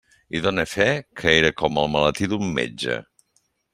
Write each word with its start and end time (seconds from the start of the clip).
I 0.35 0.37
done 0.45 0.61
fe 0.75 0.87
que 1.21 1.33
era 1.41 1.51
com 1.63 1.77
el 1.83 1.93
maletí 1.97 2.31
d'un 2.33 2.51
metge. 2.57 2.97